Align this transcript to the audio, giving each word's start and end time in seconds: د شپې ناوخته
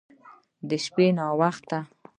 د 0.69 0.71
شپې 0.85 1.07
ناوخته 1.17 1.79